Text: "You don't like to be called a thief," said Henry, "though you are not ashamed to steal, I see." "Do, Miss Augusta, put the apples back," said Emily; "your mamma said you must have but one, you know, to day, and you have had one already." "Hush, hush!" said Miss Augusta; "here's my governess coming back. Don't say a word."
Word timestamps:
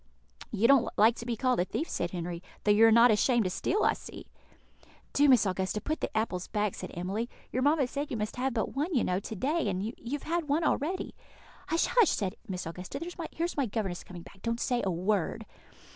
"You 0.51 0.67
don't 0.67 0.89
like 0.97 1.15
to 1.17 1.27
be 1.27 1.35
called 1.35 1.59
a 1.59 1.65
thief," 1.65 1.87
said 1.87 2.09
Henry, 2.09 2.41
"though 2.63 2.71
you 2.71 2.87
are 2.87 2.91
not 2.91 3.11
ashamed 3.11 3.43
to 3.43 3.51
steal, 3.51 3.83
I 3.83 3.93
see." 3.93 4.25
"Do, 5.13 5.29
Miss 5.29 5.45
Augusta, 5.45 5.79
put 5.79 5.99
the 6.01 6.09
apples 6.17 6.47
back," 6.47 6.73
said 6.73 6.89
Emily; 6.95 7.29
"your 7.51 7.61
mamma 7.61 7.85
said 7.85 8.09
you 8.09 8.17
must 8.17 8.37
have 8.37 8.51
but 8.55 8.73
one, 8.75 8.95
you 8.95 9.03
know, 9.03 9.19
to 9.19 9.35
day, 9.35 9.67
and 9.69 9.83
you 9.85 9.93
have 10.13 10.23
had 10.23 10.47
one 10.49 10.63
already." 10.63 11.13
"Hush, 11.67 11.85
hush!" 11.85 12.09
said 12.09 12.35
Miss 12.47 12.65
Augusta; 12.65 12.99
"here's 13.35 13.55
my 13.57 13.67
governess 13.67 14.03
coming 14.03 14.23
back. 14.23 14.41
Don't 14.41 14.59
say 14.59 14.81
a 14.83 14.89
word." 14.89 15.45